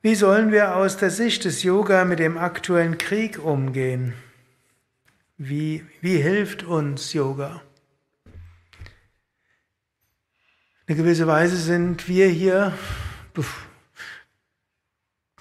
[0.00, 4.14] Wie sollen wir aus der Sicht des Yoga mit dem aktuellen Krieg umgehen?
[5.36, 7.62] Wie, wie hilft uns Yoga?
[10.86, 12.78] In gewisser Weise sind wir hier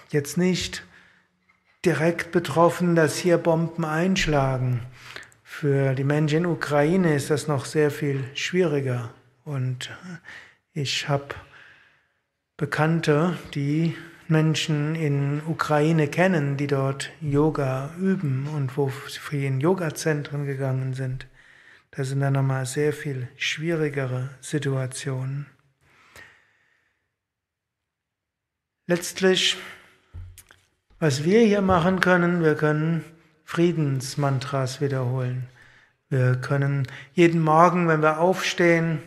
[0.10, 0.84] jetzt nicht
[1.86, 4.82] direkt betroffen, dass hier Bomben einschlagen.
[5.44, 9.14] Für die Menschen in Ukraine ist das noch sehr viel schwieriger.
[9.46, 9.96] Und
[10.74, 11.36] ich habe
[12.58, 13.96] Bekannte, die
[14.30, 21.28] Menschen in Ukraine kennen, die dort Yoga üben und wo sie in Yoga-Zentren gegangen sind.
[21.92, 25.48] Das sind dann nochmal sehr viel schwierigere Situationen.
[28.86, 29.58] Letztlich,
[31.00, 33.04] was wir hier machen können, wir können
[33.44, 35.48] Friedensmantras wiederholen.
[36.10, 39.02] Wir können jeden Morgen, wenn wir aufstehen,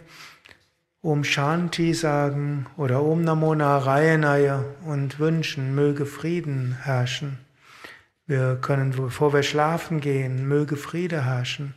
[1.03, 7.39] Om Shanti sagen oder Om Namo Narayanaya und wünschen, möge Frieden herrschen.
[8.27, 11.75] Wir können, bevor wir schlafen gehen, möge Friede herrschen.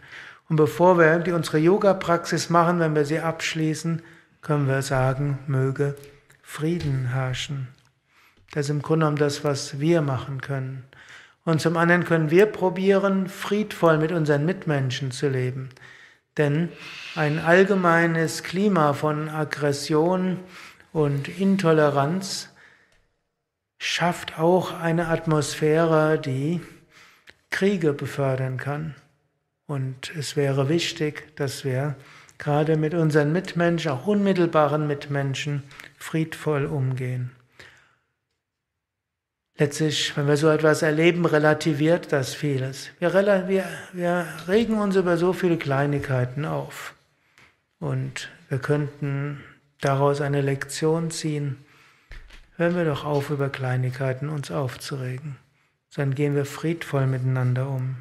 [0.50, 4.02] Und bevor wir unsere Yoga-Praxis machen, wenn wir sie abschließen,
[4.42, 5.96] können wir sagen, möge
[6.42, 7.70] Frieden herrschen.
[8.52, 10.84] Das ist im Grunde genommen das, was wir machen können.
[11.46, 15.70] Und zum anderen können wir probieren, friedvoll mit unseren Mitmenschen zu leben.
[16.38, 16.70] Denn
[17.16, 20.40] ein allgemeines Klima von Aggression
[20.92, 22.50] und Intoleranz
[23.80, 26.62] schafft auch eine Atmosphäre, die
[27.50, 28.96] Kriege befördern kann.
[29.68, 31.96] Und es wäre wichtig, dass wir
[32.38, 35.64] gerade mit unseren Mitmenschen, auch unmittelbaren Mitmenschen,
[35.98, 37.32] friedvoll umgehen.
[39.64, 42.90] Letztlich, wenn wir so etwas erleben, relativiert das vieles.
[43.00, 46.94] Wir, wir, wir regen uns über so viele Kleinigkeiten auf.
[47.80, 49.42] Und wir könnten
[49.80, 51.64] daraus eine Lektion ziehen.
[52.58, 55.38] Hören wir doch auf, über Kleinigkeiten uns aufzuregen.
[55.96, 57.96] Dann gehen wir friedvoll miteinander um.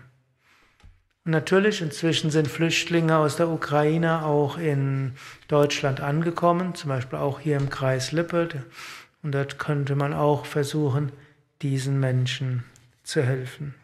[1.25, 5.13] Und natürlich, inzwischen sind Flüchtlinge aus der Ukraine auch in
[5.47, 8.49] Deutschland angekommen, zum Beispiel auch hier im Kreis Lippe.
[9.23, 11.13] Und dort könnte man auch versuchen,
[11.63, 12.65] diesen Menschen
[13.05, 13.75] zu helfen.